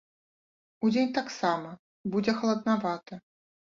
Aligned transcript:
Удзень 0.87 1.11
таксама 1.19 1.69
будзе 2.15 2.31
халаднавата. 2.41 3.23